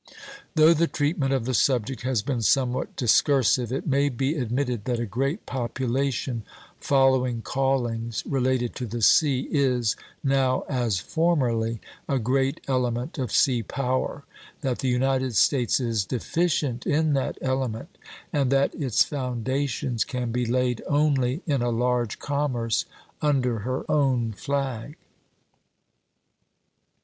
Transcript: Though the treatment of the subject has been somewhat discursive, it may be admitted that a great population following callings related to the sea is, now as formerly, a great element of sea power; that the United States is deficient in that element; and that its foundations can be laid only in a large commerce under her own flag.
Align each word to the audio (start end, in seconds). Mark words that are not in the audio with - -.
Though 0.55 0.73
the 0.73 0.87
treatment 0.87 1.31
of 1.31 1.45
the 1.45 1.53
subject 1.53 2.01
has 2.01 2.23
been 2.23 2.41
somewhat 2.41 2.95
discursive, 2.95 3.71
it 3.71 3.85
may 3.85 4.09
be 4.09 4.33
admitted 4.33 4.85
that 4.85 4.99
a 4.99 5.05
great 5.05 5.45
population 5.45 6.41
following 6.79 7.43
callings 7.43 8.23
related 8.25 8.73
to 8.77 8.87
the 8.87 9.03
sea 9.03 9.41
is, 9.51 9.95
now 10.23 10.61
as 10.67 10.97
formerly, 10.97 11.81
a 12.09 12.17
great 12.17 12.61
element 12.67 13.19
of 13.19 13.31
sea 13.31 13.61
power; 13.61 14.23
that 14.61 14.79
the 14.79 14.87
United 14.89 15.35
States 15.35 15.79
is 15.79 16.03
deficient 16.03 16.87
in 16.87 17.13
that 17.13 17.37
element; 17.39 17.95
and 18.33 18.51
that 18.51 18.73
its 18.73 19.03
foundations 19.03 20.03
can 20.03 20.31
be 20.31 20.47
laid 20.47 20.81
only 20.87 21.43
in 21.45 21.61
a 21.61 21.69
large 21.69 22.17
commerce 22.17 22.85
under 23.21 23.59
her 23.59 23.85
own 23.87 24.31
flag. 24.31 24.95